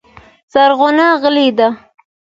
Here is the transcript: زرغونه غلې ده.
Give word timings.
زرغونه 0.53 1.07
غلې 1.21 1.47
ده. 1.57 1.67